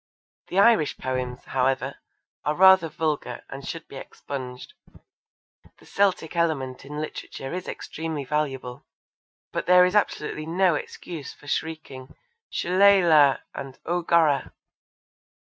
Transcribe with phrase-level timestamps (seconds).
[0.47, 1.99] The Irish poems, however,
[2.43, 4.73] are rather vulgar and should be expunged.
[5.77, 8.87] The Celtic element in literature is extremely valuable,
[9.51, 12.15] but there is absolutely no excuse for shrieking
[12.49, 14.51] 'Shillelagh!' and 'O Gorrah!'